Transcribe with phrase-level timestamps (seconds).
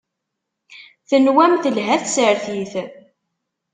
[1.09, 2.73] Tenwam telha tsertit.